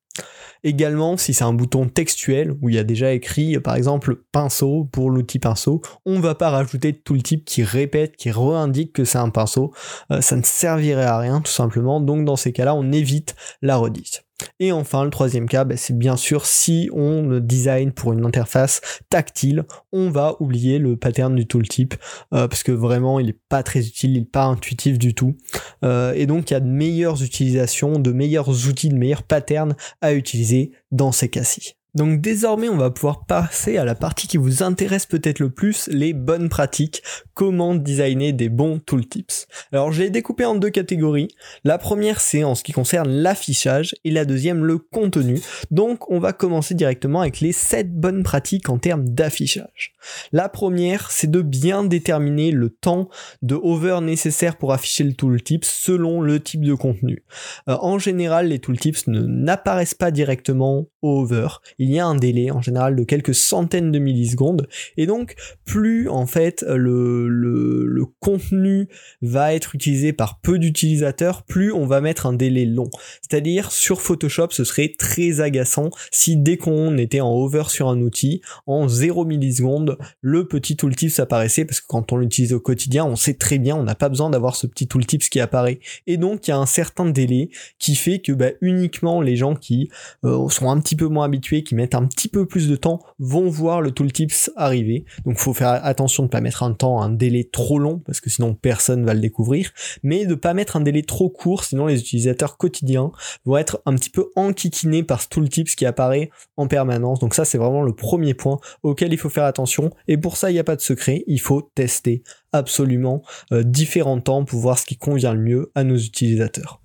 Également, 0.64 1.18
si 1.18 1.34
c'est 1.34 1.44
un 1.44 1.54
bouton 1.54 1.88
textuel 1.88 2.56
où 2.62 2.70
il 2.70 2.76
y 2.76 2.80
a 2.80 2.84
déjà 2.84 3.12
écrit 3.12 3.60
par 3.60 3.76
exemple 3.76 4.16
pinceau 4.32 4.88
pour 4.92 5.10
l'outil 5.10 5.40
pinceau, 5.40 5.82
on 6.06 6.20
va 6.20 6.36
pas 6.36 6.50
rajouter 6.50 6.94
tout 6.94 7.16
le 7.16 7.22
type 7.22 7.44
qui 7.44 7.64
répète, 7.64 8.16
qui 8.16 8.32
re-indique 8.32 8.94
que 8.94 9.04
c'est 9.04 9.18
un 9.18 9.30
pinceau. 9.30 9.74
Euh, 10.12 10.22
ça 10.22 10.38
ne 10.38 10.44
servirait 10.44 11.04
à 11.04 11.18
rien 11.18 11.42
tout 11.42 11.52
simplement. 11.52 12.00
Donc 12.00 12.24
dans 12.24 12.38
ces 12.38 12.54
cas-là, 12.54 12.76
on 12.76 12.92
évite 12.92 13.36
la 13.62 13.76
redite. 13.76 14.24
Et 14.60 14.72
enfin, 14.72 15.04
le 15.04 15.10
troisième 15.10 15.48
cas, 15.48 15.64
bah, 15.64 15.78
c'est 15.78 15.98
bien 15.98 16.18
sûr 16.18 16.46
si 16.46 16.90
on 16.94 17.40
design 17.40 17.92
pour 17.92 18.14
une 18.14 18.26
interface 18.26 18.82
tactile, 19.10 19.66
on 19.92 20.10
va 20.10 20.36
oublier 20.40 20.80
le 20.80 20.98
pattern 20.98 21.36
du 21.36 21.46
tooltip 21.48 21.96
euh, 22.34 22.48
parce 22.48 22.64
que 22.64 22.72
vraiment 22.72 23.20
il 23.20 23.28
n'est 23.28 23.40
pas 23.50 23.64
très 23.64 23.86
utile, 23.86 24.12
il 24.12 24.20
n'est 24.20 24.26
pas 24.26 24.46
intuitif 24.46 24.98
du 24.98 25.14
tout. 25.14 25.36
Euh, 25.84 26.14
et 26.14 26.26
donc 26.26 26.50
il 26.50 26.54
y 26.54 26.58
a 26.58 26.60
de 26.60 26.68
meilleures 26.68 27.24
utilisations, 27.24 28.00
de 28.00 28.12
meilleurs 28.12 28.50
outils, 28.68 28.90
de 28.90 28.96
meilleurs 28.96 29.24
patterns 29.24 29.76
à 30.02 30.14
utiliser 30.14 30.72
dans 30.92 31.12
ces 31.12 31.30
cas-ci. 31.30 31.76
Donc 31.96 32.22
désormais, 32.22 32.70
on 32.70 32.78
va 32.78 32.90
pouvoir 32.90 33.26
passer 33.26 33.78
à 33.78 33.86
la 33.86 33.94
partie 33.94 34.28
qui 34.28 34.38
vous 34.38 34.64
intéresse 34.64 35.06
peut-être 35.06 35.40
le 35.40 35.52
plus, 35.52 35.88
les 35.88 36.14
bonnes 36.14 36.50
pratiques, 36.50 37.04
comment 37.36 37.76
designer 37.76 38.34
des 38.34 38.50
bons 38.50 38.80
tooltips. 38.80 39.48
Alors 39.72 39.92
j'ai 39.92 40.10
découpé 40.10 40.46
en 40.46 40.56
deux 40.56 40.72
catégories. 40.72 41.28
La 41.64 41.78
première, 41.78 42.20
c'est 42.20 42.44
en 42.44 42.56
ce 42.56 42.64
qui 42.64 42.72
concerne 42.72 43.10
l'affichage 43.10 43.96
et 44.04 44.12
la 44.12 44.26
deuxième, 44.26 44.66
le 44.66 44.80
contenu. 44.80 45.40
Donc 45.70 46.10
on 46.10 46.20
va 46.20 46.34
commencer 46.34 46.74
directement 46.74 47.22
avec 47.22 47.42
les 47.42 47.52
7 47.52 47.94
bonnes 47.94 48.24
pratiques 48.24 48.70
en 48.70 48.80
termes 48.80 49.08
d'affichage. 49.10 49.94
La 50.32 50.50
première, 50.50 51.12
c'est 51.12 51.30
de 51.30 51.42
bien 51.42 51.84
déterminer 51.84 52.52
le 52.52 52.70
temps 52.70 53.10
de 53.42 53.56
hover 53.56 54.00
nécessaire 54.02 54.58
pour 54.58 54.74
afficher 54.74 55.04
le 55.04 55.14
tooltip 55.14 55.64
selon 55.64 56.22
le 56.22 56.40
type 56.40 56.66
de 56.66 56.74
contenu. 56.74 57.24
Euh, 57.70 57.78
en 57.82 58.00
général, 58.00 58.48
les 58.48 58.60
tooltips 58.60 59.08
n'apparaissent 59.08 59.94
pas 59.94 60.12
directement 60.12 60.88
au 61.02 61.22
hover 61.22 61.48
il 61.84 61.92
y 61.92 62.00
a 62.00 62.06
un 62.06 62.16
délai 62.16 62.52
en 62.52 62.62
général 62.62 62.96
de 62.96 63.04
quelques 63.04 63.36
centaines 63.36 63.92
de 63.92 64.00
millisecondes 64.00 64.68
et 64.98 65.06
donc 65.06 65.36
plus 65.66 66.10
en 66.10 66.26
fait 66.26 66.64
le, 66.68 68.06
contenu 68.20 68.88
va 69.22 69.54
être 69.54 69.76
utilisé 69.76 70.14
par 70.14 70.40
peu 70.40 70.60
d'utilisateurs, 70.60 71.44
plus 71.44 71.72
on 71.72 71.86
va 71.86 72.02
mettre 72.02 72.26
un 72.26 72.34
délai 72.34 72.66
long. 72.66 72.90
C'est-à-dire 73.22 73.72
sur 73.72 74.02
Photoshop, 74.02 74.48
ce 74.52 74.64
serait 74.64 74.94
très 74.98 75.42
agaçant 75.42 75.90
si 76.12 76.38
dès 76.38 76.58
qu'on 76.58 76.98
était 76.98 77.22
en 77.22 77.34
hover 77.34 77.64
sur 77.68 77.90
un 77.90 78.00
outil, 78.00 78.42
en 78.66 78.88
0 78.88 79.26
millisecondes, 79.26 79.98
le 80.22 80.48
petit 80.48 80.76
tooltips 80.76 81.20
apparaissait 81.20 81.66
parce 81.66 81.82
que 81.82 81.88
quand 81.88 82.12
on 82.12 82.18
l'utilise 82.18 82.54
au 82.54 82.60
quotidien, 82.60 83.06
on 83.06 83.16
sait 83.16 83.34
très 83.34 83.58
bien, 83.58 83.76
on 83.76 83.84
n'a 83.84 83.96
pas 83.96 84.10
besoin 84.10 84.30
d'avoir 84.30 84.56
ce 84.56 84.68
petit 84.68 84.88
tooltips 84.88 85.30
qui 85.30 85.40
apparaît. 85.40 85.80
Et 86.08 86.18
donc 86.18 86.48
il 86.48 86.52
y 86.52 86.54
a 86.54 86.58
un 86.58 86.66
certain 86.66 87.06
délai 87.06 87.50
qui 87.80 87.96
fait 87.96 88.20
que 88.20 88.32
bah, 88.32 88.52
uniquement 88.62 89.22
les 89.22 89.36
gens 89.36 89.56
qui 89.56 89.90
euh, 90.24 90.48
sont 90.50 90.70
un 90.70 90.80
petit 90.80 90.96
peu 90.96 91.08
moins 91.08 91.26
habitués, 91.26 91.64
mettent 91.74 91.96
un 91.96 92.06
petit 92.06 92.28
peu 92.28 92.46
plus 92.46 92.68
de 92.68 92.76
temps 92.76 93.00
vont 93.20 93.50
voir 93.50 93.82
le 93.82 93.92
tooltips 93.92 94.52
arriver. 94.56 95.06
Donc 95.26 95.38
faut 95.38 95.54
faire 95.54 95.84
attention 95.86 96.24
de 96.24 96.30
pas 96.30 96.42
mettre 96.42 96.64
un 96.64 96.74
temps, 96.74 97.02
un 97.02 97.10
délai 97.10 97.50
trop 97.52 97.80
long 97.80 98.00
parce 98.00 98.22
que 98.22 98.30
sinon 98.30 98.54
personne 98.56 99.06
va 99.06 99.14
le 99.14 99.20
découvrir, 99.20 99.72
mais 100.04 100.26
de 100.26 100.36
pas 100.36 100.54
mettre 100.54 100.76
un 100.76 100.82
délai 100.82 101.04
trop 101.04 101.30
court, 101.30 101.64
sinon 101.64 101.88
les 101.88 102.00
utilisateurs 102.00 102.58
quotidiens 102.58 103.12
vont 103.46 103.58
être 103.58 103.82
un 103.86 103.96
petit 103.96 104.10
peu 104.10 104.30
enquiquinés 104.36 105.04
par 105.04 105.22
ce 105.22 105.30
tooltips 105.30 105.76
qui 105.76 105.86
apparaît 105.86 106.30
en 106.58 106.68
permanence. 106.68 107.20
Donc 107.20 107.34
ça 107.34 107.46
c'est 107.46 107.58
vraiment 107.58 107.84
le 107.84 107.96
premier 107.96 108.34
point 108.34 108.60
auquel 108.84 109.14
il 109.14 109.18
faut 109.18 109.30
faire 109.30 109.46
attention. 109.46 109.92
Et 110.08 110.18
pour 110.18 110.38
ça 110.38 110.52
il 110.52 110.54
n'y 110.54 110.60
a 110.60 110.64
pas 110.64 110.76
de 110.76 110.82
secret, 110.82 111.24
il 111.28 111.40
faut 111.40 111.72
tester 111.76 112.24
absolument 112.52 113.24
euh, 113.52 113.64
différents 113.64 114.20
temps 114.20 114.46
pour 114.46 114.60
voir 114.60 114.78
ce 114.78 114.86
qui 114.86 114.98
convient 114.98 115.34
le 115.34 115.42
mieux 115.42 115.72
à 115.76 115.84
nos 115.84 115.98
utilisateurs. 115.98 116.83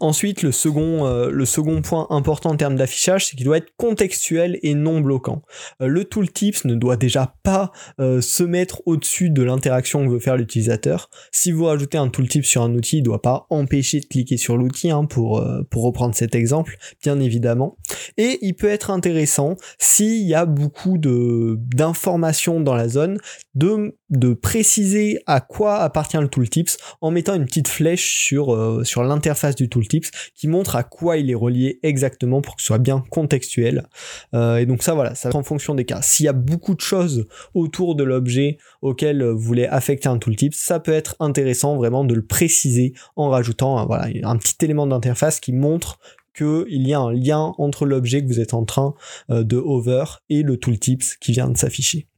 Ensuite, 0.00 0.42
le 0.42 0.52
second, 0.52 1.06
euh, 1.06 1.30
le 1.30 1.44
second 1.44 1.82
point 1.82 2.06
important 2.10 2.50
en 2.50 2.56
termes 2.56 2.76
d'affichage, 2.76 3.26
c'est 3.26 3.36
qu'il 3.36 3.46
doit 3.46 3.58
être 3.58 3.72
contextuel 3.76 4.58
et 4.62 4.74
non 4.74 5.00
bloquant. 5.00 5.42
Euh, 5.80 5.86
le 5.86 6.04
tooltips 6.04 6.64
ne 6.64 6.74
doit 6.74 6.96
déjà 6.96 7.34
pas 7.42 7.72
euh, 8.00 8.20
se 8.20 8.42
mettre 8.42 8.82
au-dessus 8.86 9.30
de 9.30 9.42
l'interaction 9.42 10.04
que 10.04 10.10
veut 10.10 10.18
faire 10.18 10.36
l'utilisateur. 10.36 11.10
Si 11.32 11.52
vous 11.52 11.64
rajoutez 11.64 11.98
un 11.98 12.08
tooltip 12.08 12.44
sur 12.44 12.62
un 12.62 12.74
outil, 12.74 12.98
il 12.98 13.00
ne 13.00 13.06
doit 13.06 13.22
pas 13.22 13.46
empêcher 13.50 14.00
de 14.00 14.06
cliquer 14.06 14.36
sur 14.36 14.56
l'outil, 14.56 14.90
hein, 14.90 15.04
pour, 15.04 15.44
pour 15.70 15.84
reprendre 15.84 16.14
cet 16.14 16.34
exemple, 16.34 16.76
bien 17.02 17.20
évidemment. 17.20 17.76
Et 18.16 18.38
il 18.42 18.54
peut 18.54 18.68
être 18.68 18.90
intéressant 18.90 19.56
s'il 19.78 20.26
y 20.26 20.34
a 20.34 20.46
beaucoup 20.46 20.98
d'informations 20.98 22.60
dans 22.60 22.74
la 22.74 22.88
zone, 22.88 23.18
de, 23.54 23.96
de 24.10 24.34
préciser 24.34 25.20
à 25.26 25.40
quoi 25.40 25.78
appartient 25.78 26.16
le 26.16 26.28
tooltips 26.28 26.76
en 27.00 27.10
mettant 27.10 27.34
une 27.34 27.44
petite 27.44 27.68
flèche 27.68 28.18
sur, 28.18 28.80
sur 28.84 29.02
l'interface 29.04 29.43
du 29.52 29.68
tooltips 29.68 30.10
qui 30.34 30.48
montre 30.48 30.76
à 30.76 30.82
quoi 30.82 31.16
il 31.16 31.30
est 31.30 31.34
relié 31.34 31.78
exactement 31.82 32.40
pour 32.40 32.56
que 32.56 32.62
ce 32.62 32.66
soit 32.66 32.78
bien 32.78 33.04
contextuel. 33.10 33.86
Euh, 34.34 34.56
et 34.56 34.66
donc 34.66 34.82
ça 34.82 34.94
voilà, 34.94 35.14
ça 35.14 35.30
en 35.34 35.42
fonction 35.42 35.74
des 35.74 35.84
cas. 35.84 36.00
S'il 36.02 36.26
y 36.26 36.28
a 36.28 36.32
beaucoup 36.32 36.74
de 36.74 36.80
choses 36.80 37.26
autour 37.54 37.94
de 37.94 38.04
l'objet 38.04 38.58
auquel 38.82 39.24
vous 39.24 39.38
voulez 39.38 39.66
affecter 39.66 40.08
un 40.08 40.18
tooltip, 40.18 40.54
ça 40.54 40.80
peut 40.80 40.92
être 40.92 41.16
intéressant 41.20 41.76
vraiment 41.76 42.04
de 42.04 42.14
le 42.14 42.24
préciser 42.24 42.94
en 43.16 43.28
rajoutant 43.28 43.78
un, 43.78 43.86
voilà, 43.86 44.08
un 44.22 44.36
petit 44.36 44.56
élément 44.64 44.86
d'interface 44.86 45.40
qui 45.40 45.52
montre 45.52 45.98
qu'il 46.36 46.86
y 46.86 46.92
a 46.92 47.00
un 47.00 47.12
lien 47.12 47.52
entre 47.58 47.86
l'objet 47.86 48.22
que 48.22 48.26
vous 48.26 48.40
êtes 48.40 48.54
en 48.54 48.64
train 48.64 48.94
euh, 49.30 49.44
de 49.44 49.56
hover 49.56 50.04
et 50.28 50.42
le 50.42 50.56
tooltips 50.56 51.16
qui 51.20 51.32
vient 51.32 51.48
de 51.48 51.56
s'afficher. 51.56 52.08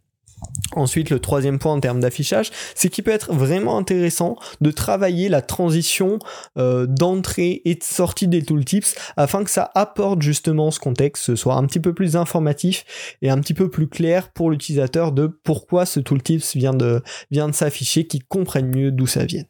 Ensuite, 0.72 1.10
le 1.10 1.20
troisième 1.20 1.58
point 1.58 1.72
en 1.72 1.80
termes 1.80 2.00
d'affichage, 2.00 2.50
c'est 2.74 2.90
qu'il 2.90 3.04
peut 3.04 3.10
être 3.10 3.32
vraiment 3.32 3.78
intéressant 3.78 4.36
de 4.60 4.70
travailler 4.70 5.28
la 5.28 5.40
transition 5.40 6.18
euh, 6.58 6.86
d'entrée 6.86 7.62
et 7.64 7.76
de 7.76 7.82
sortie 7.82 8.28
des 8.28 8.42
tooltips 8.42 8.94
afin 9.16 9.44
que 9.44 9.50
ça 9.50 9.70
apporte 9.74 10.22
justement 10.22 10.70
ce 10.70 10.80
contexte, 10.80 11.34
soit 11.34 11.54
un 11.54 11.64
petit 11.66 11.80
peu 11.80 11.94
plus 11.94 12.16
informatif 12.16 12.84
et 13.22 13.30
un 13.30 13.40
petit 13.40 13.54
peu 13.54 13.70
plus 13.70 13.88
clair 13.88 14.30
pour 14.32 14.50
l'utilisateur 14.50 15.12
de 15.12 15.26
pourquoi 15.26 15.86
ce 15.86 16.00
tooltips 16.00 16.54
vient 16.54 16.74
de, 16.74 17.02
vient 17.30 17.48
de 17.48 17.54
s'afficher, 17.54 18.06
qu'il 18.06 18.24
comprenne 18.24 18.66
mieux 18.66 18.90
d'où 18.90 19.06
ça 19.06 19.24
vient. 19.24 19.44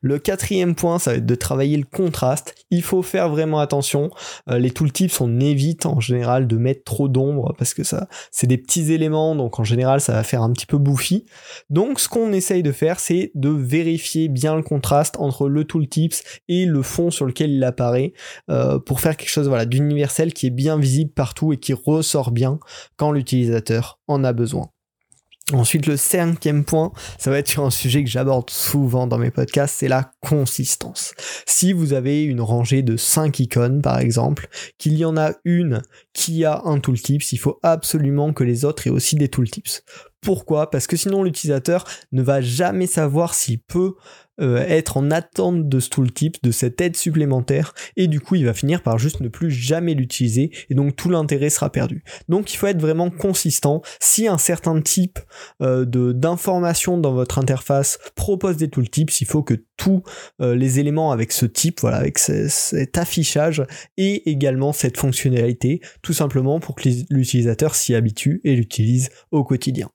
Le 0.00 0.18
quatrième 0.18 0.74
point, 0.74 0.98
ça 0.98 1.12
va 1.12 1.16
être 1.18 1.26
de 1.26 1.34
travailler 1.34 1.76
le 1.76 1.84
contraste. 1.84 2.54
Il 2.70 2.82
faut 2.82 3.02
faire 3.02 3.28
vraiment 3.28 3.60
attention. 3.60 4.10
Euh, 4.48 4.58
les 4.58 4.70
tooltips, 4.70 5.20
on 5.20 5.40
évite 5.40 5.86
en 5.86 6.00
général 6.00 6.46
de 6.46 6.56
mettre 6.56 6.84
trop 6.84 7.08
d'ombre 7.08 7.54
parce 7.58 7.74
que 7.74 7.84
ça, 7.84 8.08
c'est 8.30 8.46
des 8.46 8.58
petits 8.58 8.92
éléments, 8.92 9.34
donc 9.34 9.58
en 9.58 9.64
général, 9.64 10.00
ça 10.00 10.12
va 10.12 10.22
faire 10.22 10.42
un 10.42 10.52
petit 10.52 10.66
peu 10.66 10.78
bouffi. 10.78 11.26
Donc, 11.68 12.00
ce 12.00 12.08
qu'on 12.08 12.32
essaye 12.32 12.62
de 12.62 12.72
faire, 12.72 13.00
c'est 13.00 13.32
de 13.34 13.50
vérifier 13.50 14.28
bien 14.28 14.56
le 14.56 14.62
contraste 14.62 15.16
entre 15.18 15.48
le 15.48 15.64
tooltips 15.64 16.22
et 16.48 16.66
le 16.66 16.82
fond 16.82 17.10
sur 17.10 17.26
lequel 17.26 17.50
il 17.50 17.64
apparaît 17.64 18.12
euh, 18.50 18.78
pour 18.78 19.00
faire 19.00 19.16
quelque 19.16 19.30
chose, 19.30 19.48
voilà, 19.48 19.66
d'universel 19.66 20.32
qui 20.32 20.46
est 20.46 20.50
bien 20.50 20.78
visible 20.78 21.10
partout 21.12 21.52
et 21.52 21.56
qui 21.56 21.72
ressort 21.72 22.30
bien 22.30 22.58
quand 22.96 23.12
l'utilisateur 23.12 23.98
en 24.08 24.24
a 24.24 24.32
besoin. 24.32 24.70
Ensuite, 25.52 25.86
le 25.86 25.96
cinquième 25.96 26.64
point, 26.64 26.92
ça 27.18 27.30
va 27.30 27.38
être 27.38 27.48
sur 27.48 27.64
un 27.64 27.70
sujet 27.70 28.04
que 28.04 28.10
j'aborde 28.10 28.50
souvent 28.50 29.06
dans 29.06 29.18
mes 29.18 29.30
podcasts, 29.30 29.76
c'est 29.78 29.88
la 29.88 30.12
consistance. 30.20 31.12
Si 31.46 31.72
vous 31.72 31.92
avez 31.92 32.22
une 32.22 32.40
rangée 32.40 32.82
de 32.82 32.96
5 32.96 33.40
icônes, 33.40 33.82
par 33.82 33.98
exemple, 33.98 34.48
qu'il 34.78 34.96
y 34.96 35.04
en 35.04 35.16
a 35.16 35.32
une 35.44 35.82
qui 36.12 36.44
a 36.44 36.62
un 36.64 36.78
tooltips, 36.78 37.32
il 37.32 37.38
faut 37.38 37.58
absolument 37.62 38.32
que 38.32 38.44
les 38.44 38.64
autres 38.64 38.86
aient 38.86 38.90
aussi 38.90 39.16
des 39.16 39.28
tooltips. 39.28 39.82
Pourquoi? 40.20 40.70
Parce 40.70 40.86
que 40.86 40.96
sinon 40.96 41.22
l'utilisateur 41.22 41.84
ne 42.12 42.22
va 42.22 42.40
jamais 42.40 42.86
savoir 42.86 43.34
s'il 43.34 43.60
peut 43.60 43.94
euh, 44.40 44.64
être 44.66 44.96
en 44.96 45.10
attente 45.10 45.68
de 45.68 45.80
ce 45.80 45.88
tooltip, 45.90 46.42
de 46.42 46.50
cette 46.50 46.80
aide 46.80 46.96
supplémentaire, 46.96 47.74
et 47.96 48.06
du 48.06 48.20
coup 48.20 48.34
il 48.34 48.44
va 48.44 48.54
finir 48.54 48.82
par 48.82 48.98
juste 48.98 49.20
ne 49.20 49.28
plus 49.28 49.50
jamais 49.50 49.94
l'utiliser, 49.94 50.50
et 50.68 50.74
donc 50.74 50.96
tout 50.96 51.10
l'intérêt 51.10 51.50
sera 51.50 51.70
perdu. 51.70 52.04
Donc 52.28 52.52
il 52.52 52.56
faut 52.56 52.66
être 52.66 52.80
vraiment 52.80 53.10
consistant. 53.10 53.82
Si 54.00 54.28
un 54.28 54.38
certain 54.38 54.80
type 54.80 55.18
euh, 55.62 55.84
d'information 55.84 56.98
dans 56.98 57.12
votre 57.12 57.38
interface 57.38 57.98
propose 58.14 58.56
des 58.56 58.68
tooltips, 58.68 59.20
il 59.20 59.26
faut 59.26 59.42
que 59.42 59.54
tous 59.76 60.02
euh, 60.40 60.54
les 60.54 60.78
éléments 60.78 61.10
avec 61.10 61.32
ce 61.32 61.46
type, 61.46 61.80
voilà, 61.80 61.96
avec 61.96 62.18
cet 62.18 62.98
affichage, 62.98 63.64
aient 63.96 64.22
également 64.26 64.72
cette 64.72 64.98
fonctionnalité, 64.98 65.80
tout 66.02 66.12
simplement 66.12 66.60
pour 66.60 66.74
que 66.74 66.88
l'utilisateur 67.10 67.74
s'y 67.74 67.94
habitue 67.94 68.40
et 68.44 68.54
l'utilise 68.54 69.10
au 69.30 69.44
quotidien. 69.44 69.90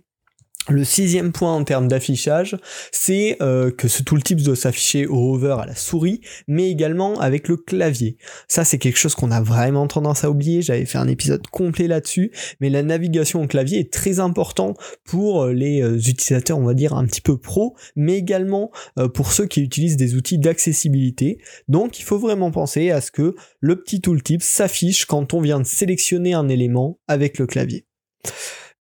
Le 0.67 0.83
sixième 0.83 1.31
point 1.31 1.53
en 1.53 1.63
termes 1.63 1.87
d'affichage, 1.87 2.57
c'est 2.91 3.37
euh, 3.39 3.69
que 3.69 3.87
ce 3.87 4.01
tooltip 4.01 4.41
doit 4.41 4.55
s'afficher 4.55 5.05
au 5.05 5.35
hover 5.35 5.57
à 5.59 5.67
la 5.67 5.75
souris, 5.75 6.21
mais 6.47 6.71
également 6.71 7.19
avec 7.19 7.47
le 7.47 7.55
clavier. 7.55 8.17
Ça, 8.47 8.65
c'est 8.65 8.79
quelque 8.79 8.97
chose 8.97 9.13
qu'on 9.13 9.29
a 9.29 9.41
vraiment 9.41 9.85
tendance 9.85 10.23
à 10.23 10.31
oublier. 10.31 10.63
J'avais 10.63 10.85
fait 10.85 10.97
un 10.97 11.07
épisode 11.07 11.45
complet 11.47 11.87
là-dessus, 11.87 12.31
mais 12.61 12.71
la 12.71 12.81
navigation 12.81 13.43
au 13.43 13.47
clavier 13.47 13.77
est 13.77 13.93
très 13.93 14.19
important 14.19 14.73
pour 15.03 15.43
euh, 15.43 15.53
les 15.53 15.83
euh, 15.83 15.97
utilisateurs, 15.97 16.57
on 16.57 16.65
va 16.65 16.73
dire 16.73 16.93
un 16.93 17.05
petit 17.05 17.21
peu 17.21 17.37
pro, 17.37 17.75
mais 17.95 18.17
également 18.17 18.71
pour 19.13 19.33
ceux 19.33 19.45
qui 19.45 19.61
utilisent 19.61 19.97
des 19.97 20.15
outils 20.15 20.39
d'accessibilité. 20.39 21.37
Donc, 21.67 21.99
il 21.99 22.03
faut 22.03 22.17
vraiment 22.17 22.49
penser 22.49 22.89
à 22.89 23.01
ce 23.01 23.11
que 23.11 23.35
le 23.59 23.75
petit 23.81 24.01
tooltip 24.01 24.41
s'affiche 24.41 25.05
quand 25.05 25.33
on 25.33 25.41
vient 25.41 25.59
de 25.59 25.65
sélectionner 25.65 26.33
un 26.33 26.49
élément 26.49 26.99
avec 27.07 27.37
le 27.37 27.45
clavier. 27.45 27.85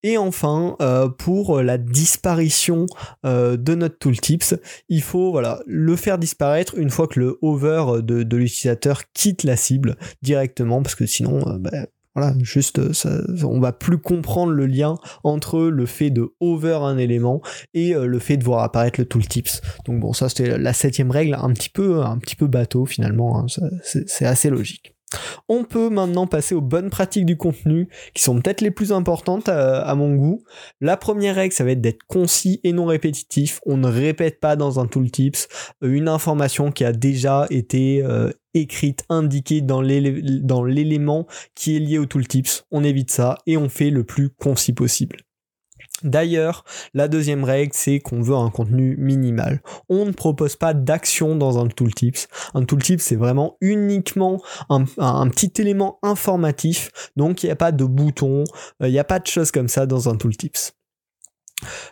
Et 0.03 0.17
enfin, 0.17 0.75
euh, 0.81 1.07
pour 1.07 1.61
la 1.61 1.77
disparition 1.77 2.85
euh, 3.25 3.55
de 3.55 3.73
notre 3.73 3.97
tooltips, 3.97 4.55
il 4.89 5.01
faut 5.01 5.31
voilà 5.31 5.61
le 5.65 5.95
faire 5.95 6.17
disparaître 6.17 6.77
une 6.77 6.89
fois 6.89 7.07
que 7.07 7.19
le 7.19 7.37
hover 7.41 8.01
de, 8.03 8.35
l'utilisateur 8.35 9.03
quitte 9.13 9.43
la 9.43 9.55
cible 9.55 9.95
directement, 10.21 10.83
parce 10.83 10.95
que 10.95 11.05
sinon, 11.05 11.47
euh, 11.47 11.57
bah, 11.57 11.71
voilà, 12.15 12.35
juste, 12.41 12.91
ça, 12.93 13.09
on 13.43 13.59
va 13.59 13.71
plus 13.71 13.97
comprendre 13.97 14.51
le 14.51 14.67
lien 14.67 14.97
entre 15.23 15.61
le 15.61 15.85
fait 15.87 16.11
de 16.11 16.35
hover 16.41 16.79
un 16.81 16.97
élément 16.99 17.41
et 17.73 17.93
le 17.93 18.19
fait 18.19 18.37
de 18.37 18.43
voir 18.43 18.61
apparaître 18.61 18.99
le 18.99 19.07
tooltips. 19.07 19.61
Donc 19.85 19.99
bon, 19.99 20.13
ça 20.13 20.29
c'était 20.29 20.59
la 20.59 20.73
septième 20.73 21.09
règle, 21.09 21.33
un 21.33 21.51
petit 21.53 21.69
peu, 21.69 22.03
un 22.03 22.19
petit 22.19 22.35
peu 22.35 22.45
bateau 22.45 22.85
finalement, 22.85 23.39
hein, 23.39 23.45
c'est 23.81 24.25
assez 24.25 24.51
logique. 24.51 24.92
On 25.49 25.63
peut 25.63 25.89
maintenant 25.89 26.27
passer 26.27 26.55
aux 26.55 26.61
bonnes 26.61 26.89
pratiques 26.89 27.25
du 27.25 27.37
contenu 27.37 27.87
qui 28.13 28.23
sont 28.23 28.39
peut-être 28.39 28.61
les 28.61 28.71
plus 28.71 28.91
importantes 28.91 29.49
à, 29.49 29.93
mon 29.95 30.15
goût. 30.15 30.43
La 30.81 30.97
première 30.97 31.35
règle, 31.35 31.53
ça 31.53 31.63
va 31.63 31.71
être 31.71 31.81
d'être 31.81 32.03
concis 32.07 32.59
et 32.63 32.73
non 32.73 32.85
répétitif. 32.85 33.59
On 33.65 33.77
ne 33.77 33.87
répète 33.87 34.39
pas 34.39 34.55
dans 34.55 34.79
un 34.79 34.87
tooltips 34.87 35.47
euh, 35.83 35.93
une 35.93 36.07
information 36.07 36.71
qui 36.71 36.85
a 36.85 36.91
déjà 36.91 37.45
été 37.49 38.03
euh, 38.03 38.31
écrite, 38.53 39.03
indiquée 39.09 39.61
dans 39.61 39.81
l'élément 39.81 41.27
qui 41.55 41.75
est 41.75 41.79
lié 41.79 41.97
au 41.97 42.05
tooltips. 42.05 42.65
On 42.71 42.83
évite 42.83 43.11
ça 43.11 43.37
et 43.45 43.57
on 43.57 43.69
fait 43.69 43.89
le 43.89 44.03
plus 44.03 44.29
concis 44.29 44.73
possible. 44.73 45.17
D'ailleurs, 46.03 46.63
la 46.93 47.07
deuxième 47.07 47.43
règle, 47.43 47.71
c'est 47.73 47.99
qu'on 47.99 48.21
veut 48.21 48.35
un 48.35 48.49
contenu 48.49 48.95
minimal. 48.97 49.61
On 49.89 50.05
ne 50.05 50.11
propose 50.11 50.55
pas 50.55 50.73
d'action 50.73 51.35
dans 51.35 51.59
un 51.59 51.67
tooltips. 51.67 52.27
Un 52.53 52.65
tooltip, 52.65 52.99
c'est 52.99 53.15
vraiment 53.15 53.57
uniquement 53.61 54.41
un, 54.69 54.83
petit 55.29 55.61
élément 55.61 55.99
informatif, 56.03 56.91
donc 57.15 57.43
il 57.43 57.47
n'y 57.47 57.51
a 57.51 57.55
pas 57.55 57.71
de 57.71 57.85
bouton, 57.85 58.43
euh, 58.81 58.87
il 58.87 58.91
n'y 58.91 58.99
a 58.99 59.03
pas 59.03 59.19
de 59.19 59.27
choses 59.27 59.51
comme 59.51 59.67
ça 59.67 59.85
dans 59.85 60.09
un 60.09 60.15
tooltips. 60.15 60.73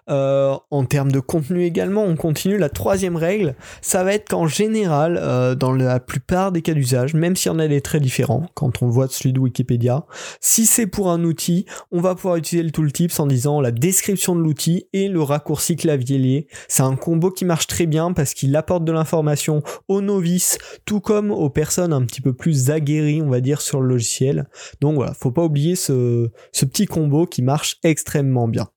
Euh, 0.10 0.56
en 0.70 0.86
termes 0.86 1.12
de 1.12 1.20
contenu 1.20 1.64
également, 1.64 2.04
on 2.04 2.16
continue. 2.16 2.58
La 2.58 2.70
troisième 2.70 3.16
règle, 3.16 3.56
ça 3.82 4.04
va 4.04 4.14
être 4.14 4.30
qu'en 4.30 4.48
général, 4.48 5.20
euh, 5.22 5.56
dans 5.56 5.72
la 5.72 6.00
plupart 6.00 6.52
des 6.52 6.62
cas 6.62 6.74
d'usage, 6.74 7.14
même 7.14 7.36
s'il 7.36 7.52
y 7.52 7.56
en 7.56 7.60
a 7.60 7.68
des 7.68 7.82
très 7.82 8.00
différents, 8.00 8.46
quand 8.54 8.82
on 8.82 8.88
voit 8.88 9.08
celui 9.10 9.34
de 9.34 9.40
Wikipédia, 9.40 10.06
si 10.40 10.66
c'est 10.66 10.88
pour 10.88 11.10
un 11.10 11.24
outil, 11.24 11.66
on 11.92 12.02
va 12.02 12.16
pouvoir 12.16 12.36
utiliser 12.36 12.64
le 12.64 12.72
tooltips 12.72 13.20
en 13.20 13.28
disant 13.28 13.62
la 13.62 13.72
description 13.72 14.36
de 14.36 14.42
l'outil 14.42 14.88
et 14.94 15.08
le 15.08 15.22
raccourci 15.22 15.76
clavier 15.76 16.18
lié. 16.18 16.48
C'est 16.68 16.84
un 16.84 16.96
combo 16.96 17.32
qui 17.32 17.46
marche 17.46 17.68
très 17.68 17.86
bien 17.86 18.14
parce 18.14 18.34
qu'il 18.34 18.56
apporte 18.56 18.84
de 18.86 18.92
l'information 18.92 19.64
aux 19.88 20.02
novices, 20.02 20.58
tout 20.86 21.00
comme 21.00 21.32
aux 21.32 21.50
personnes 21.50 21.94
un 21.94 22.04
petit 22.06 22.22
peu 22.22 22.34
plus 22.34 22.72
aguerries, 22.72 23.22
on 23.22 23.30
va 23.30 23.42
dire, 23.42 23.62
sur 23.62 23.82
le 23.82 23.88
logiciel. 23.88 24.48
Donc 24.80 24.96
voilà, 24.96 25.14
faut 25.14 25.32
pas 25.32 25.44
oublier 25.44 25.76
ce, 25.76 26.30
ce 26.52 26.66
petit 26.66 26.86
combo 26.86 27.26
qui 27.26 27.42
marche 27.42 27.78
extrêmement 27.84 28.48
bien. 28.48 28.68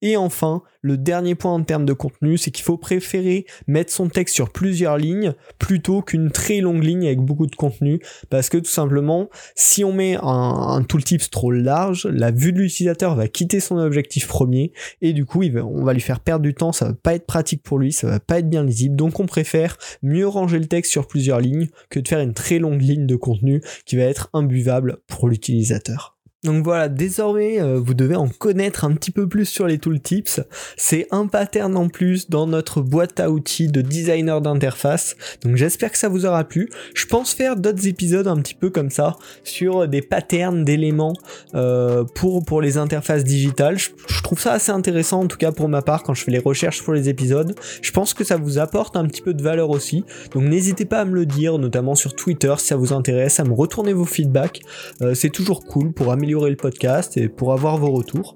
Et 0.00 0.16
enfin, 0.16 0.62
le 0.80 0.96
dernier 0.96 1.34
point 1.34 1.52
en 1.52 1.62
termes 1.62 1.84
de 1.84 1.92
contenu, 1.92 2.36
c'est 2.36 2.50
qu'il 2.50 2.64
faut 2.64 2.76
préférer 2.76 3.46
mettre 3.66 3.92
son 3.92 4.08
texte 4.08 4.34
sur 4.34 4.50
plusieurs 4.50 4.98
lignes 4.98 5.34
plutôt 5.58 6.02
qu'une 6.02 6.30
très 6.30 6.60
longue 6.60 6.82
ligne 6.82 7.06
avec 7.06 7.20
beaucoup 7.20 7.46
de 7.46 7.54
contenu, 7.54 8.00
parce 8.30 8.48
que 8.48 8.58
tout 8.58 8.70
simplement, 8.70 9.30
si 9.54 9.84
on 9.84 9.92
met 9.92 10.16
un, 10.20 10.82
tooltips 10.88 11.30
trop 11.30 11.52
large, 11.52 12.06
la 12.06 12.30
vue 12.30 12.52
de 12.52 12.58
l'utilisateur 12.58 13.14
va 13.14 13.28
quitter 13.28 13.60
son 13.60 13.78
objectif 13.78 14.26
premier, 14.26 14.72
et 15.00 15.12
du 15.12 15.24
coup, 15.24 15.42
on 15.44 15.84
va 15.84 15.92
lui 15.92 16.00
faire 16.00 16.20
perdre 16.20 16.42
du 16.42 16.54
temps, 16.54 16.72
ça 16.72 16.86
va 16.86 16.94
pas 16.94 17.14
être 17.14 17.26
pratique 17.26 17.62
pour 17.62 17.78
lui, 17.78 17.92
ça 17.92 18.08
va 18.08 18.20
pas 18.20 18.40
être 18.40 18.50
bien 18.50 18.64
lisible, 18.64 18.96
donc 18.96 19.20
on 19.20 19.26
préfère 19.26 19.76
mieux 20.02 20.26
ranger 20.26 20.58
le 20.58 20.66
texte 20.66 20.90
sur 20.90 21.06
plusieurs 21.06 21.40
lignes 21.40 21.68
que 21.90 22.00
de 22.00 22.08
faire 22.08 22.20
une 22.20 22.34
très 22.34 22.58
longue 22.58 22.82
ligne 22.82 23.06
de 23.06 23.16
contenu 23.16 23.62
qui 23.86 23.96
va 23.96 24.04
être 24.04 24.30
imbuvable 24.32 24.98
pour 25.06 25.28
l'utilisateur. 25.28 26.16
Donc 26.44 26.64
voilà, 26.64 26.88
désormais, 26.88 27.60
euh, 27.60 27.78
vous 27.78 27.94
devez 27.94 28.16
en 28.16 28.26
connaître 28.26 28.84
un 28.84 28.94
petit 28.94 29.12
peu 29.12 29.28
plus 29.28 29.44
sur 29.44 29.68
les 29.68 29.78
tooltips. 29.78 30.40
C'est 30.76 31.06
un 31.12 31.28
pattern 31.28 31.76
en 31.76 31.88
plus 31.88 32.30
dans 32.30 32.48
notre 32.48 32.80
boîte 32.80 33.20
à 33.20 33.30
outils 33.30 33.68
de 33.68 33.80
designer 33.80 34.40
d'interface. 34.40 35.14
Donc 35.44 35.54
j'espère 35.54 35.92
que 35.92 35.98
ça 35.98 36.08
vous 36.08 36.26
aura 36.26 36.42
plu. 36.42 36.68
Je 36.94 37.06
pense 37.06 37.32
faire 37.32 37.54
d'autres 37.54 37.86
épisodes 37.86 38.26
un 38.26 38.38
petit 38.38 38.56
peu 38.56 38.70
comme 38.70 38.90
ça 38.90 39.16
sur 39.44 39.86
des 39.86 40.02
patterns 40.02 40.64
d'éléments 40.64 41.14
euh, 41.54 42.02
pour, 42.02 42.44
pour 42.44 42.60
les 42.60 42.76
interfaces 42.76 43.22
digitales. 43.22 43.78
Je, 43.78 43.90
trouve 44.24 44.40
ça 44.40 44.52
assez 44.52 44.72
intéressant 44.72 45.20
en 45.20 45.26
tout 45.28 45.38
cas 45.38 45.52
pour 45.52 45.68
ma 45.68 45.82
part 45.82 46.02
quand 46.02 46.14
je 46.14 46.24
fais 46.24 46.32
les 46.32 46.40
recherches 46.40 46.82
pour 46.82 46.92
les 46.92 47.08
épisodes. 47.08 47.54
Je 47.82 47.90
pense 47.92 48.14
que 48.14 48.24
ça 48.24 48.36
vous 48.36 48.58
apporte 48.58 48.96
un 48.96 49.06
petit 49.06 49.22
peu 49.22 49.32
de 49.32 49.42
valeur 49.44 49.70
aussi. 49.70 50.04
Donc 50.32 50.42
n'hésitez 50.42 50.86
pas 50.86 51.02
à 51.02 51.04
me 51.04 51.14
le 51.14 51.24
dire, 51.24 51.58
notamment 51.58 51.94
sur 51.94 52.16
Twitter 52.16 52.52
si 52.58 52.66
ça 52.66 52.76
vous 52.76 52.92
intéresse, 52.92 53.38
à 53.38 53.44
me 53.44 53.52
retourner 53.52 53.92
vos 53.92 54.04
feedbacks. 54.04 54.60
Euh, 55.02 55.14
c'est 55.14 55.30
toujours 55.30 55.64
cool 55.64 55.92
pour 55.92 56.10
améliorer 56.10 56.31
le 56.40 56.56
podcast 56.56 57.16
et 57.16 57.28
pour 57.28 57.52
avoir 57.52 57.78
vos 57.78 57.90
retours. 57.90 58.34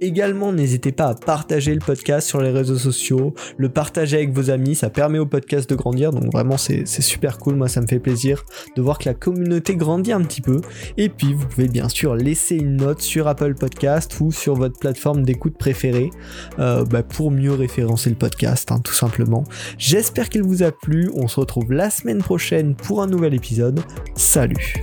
Également, 0.00 0.52
n'hésitez 0.52 0.92
pas 0.92 1.08
à 1.08 1.14
partager 1.14 1.74
le 1.74 1.80
podcast 1.80 2.28
sur 2.28 2.40
les 2.40 2.50
réseaux 2.50 2.78
sociaux, 2.78 3.34
le 3.56 3.68
partager 3.68 4.16
avec 4.16 4.32
vos 4.32 4.50
amis, 4.50 4.74
ça 4.74 4.90
permet 4.90 5.18
au 5.18 5.26
podcast 5.26 5.68
de 5.68 5.74
grandir, 5.74 6.12
donc 6.12 6.32
vraiment 6.32 6.56
c'est 6.56 6.86
super 6.86 7.38
cool, 7.38 7.54
moi 7.54 7.68
ça 7.68 7.80
me 7.80 7.86
fait 7.86 7.98
plaisir 7.98 8.44
de 8.76 8.82
voir 8.82 8.98
que 8.98 9.08
la 9.08 9.14
communauté 9.14 9.76
grandit 9.76 10.12
un 10.12 10.22
petit 10.22 10.40
peu. 10.40 10.60
Et 10.96 11.08
puis 11.08 11.34
vous 11.34 11.46
pouvez 11.46 11.68
bien 11.68 11.88
sûr 11.88 12.14
laisser 12.14 12.56
une 12.56 12.76
note 12.76 13.00
sur 13.00 13.28
Apple 13.28 13.54
Podcast 13.54 14.18
ou 14.20 14.32
sur 14.32 14.54
votre 14.54 14.78
plateforme 14.78 15.22
d'écoute 15.22 15.56
préférée 15.56 16.10
euh, 16.58 16.84
bah, 16.84 17.02
pour 17.02 17.30
mieux 17.30 17.52
référencer 17.52 18.10
le 18.10 18.16
podcast, 18.16 18.72
hein, 18.72 18.80
tout 18.82 18.94
simplement. 18.94 19.44
J'espère 19.78 20.28
qu'il 20.28 20.42
vous 20.42 20.62
a 20.62 20.72
plu, 20.72 21.10
on 21.14 21.28
se 21.28 21.38
retrouve 21.40 21.72
la 21.72 21.90
semaine 21.90 22.18
prochaine 22.18 22.74
pour 22.74 23.02
un 23.02 23.06
nouvel 23.06 23.34
épisode. 23.34 23.80
Salut 24.16 24.82